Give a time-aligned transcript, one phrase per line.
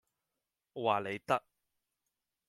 [0.73, 1.43] 我話你得